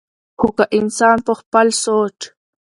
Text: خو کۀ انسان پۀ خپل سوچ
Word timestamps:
خو 0.39 0.47
کۀ 0.57 0.65
انسان 0.77 1.17
پۀ 1.25 1.33
خپل 1.39 1.67
سوچ 1.83 2.17